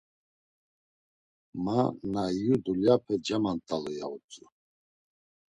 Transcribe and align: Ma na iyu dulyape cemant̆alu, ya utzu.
Ma 1.63 1.79
na 2.11 2.21
iyu 2.37 2.53
dulyape 2.65 3.13
cemant̆alu, 3.25 3.91
ya 3.99 4.05
utzu. 4.15 4.45